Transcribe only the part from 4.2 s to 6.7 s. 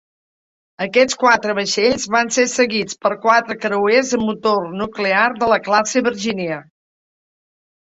amb motor nuclear de la classe "Virginia".